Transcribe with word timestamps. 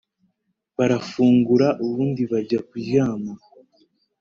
barafungura 0.77 1.67
ubundi 1.83 2.21
bajya 2.31 2.59
kuryama. 2.67 3.33